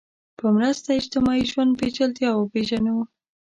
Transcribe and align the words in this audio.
په 0.37 0.45
مرسته 0.55 0.89
اجتماعي 0.99 1.43
ژوند 1.51 1.71
پېچلتیا 1.79 2.29
وپېژنو 2.33 2.97